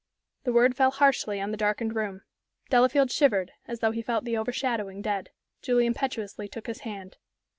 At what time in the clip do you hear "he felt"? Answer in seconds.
3.91-4.23